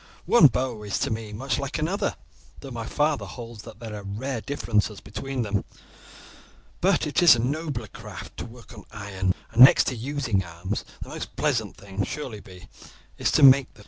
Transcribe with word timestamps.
One 0.25 0.47
bow 0.47 0.81
is 0.81 0.97
to 0.97 1.11
me 1.11 1.31
much 1.31 1.59
like 1.59 1.77
another, 1.77 2.15
though 2.61 2.71
my 2.71 2.87
father 2.87 3.25
holds 3.27 3.61
that 3.61 3.77
there 3.79 3.93
are 3.95 4.01
rare 4.01 4.41
differences 4.41 4.99
between 4.99 5.43
them; 5.43 5.63
but 6.81 7.05
it 7.05 7.21
is 7.21 7.35
a 7.35 7.39
nobler 7.39 7.85
craft 7.85 8.37
to 8.37 8.47
work 8.47 8.73
on 8.75 8.83
iron, 8.91 9.35
and 9.51 9.63
next 9.63 9.83
to 9.89 9.95
using 9.95 10.43
arms 10.43 10.83
the 11.03 11.09
most 11.09 11.35
pleasant 11.35 11.77
thing 11.77 12.03
surely 12.03 12.67
is 13.19 13.29
to 13.33 13.43
make 13.43 13.71
them. 13.75 13.79